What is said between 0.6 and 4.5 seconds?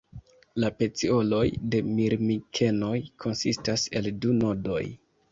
La pecioloj de Mirmikenoj konsistas el du